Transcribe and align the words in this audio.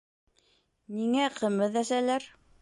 Ниңә 1.01 1.27
ҡымыҙ 1.35 1.79
әсәләр? 1.85 2.27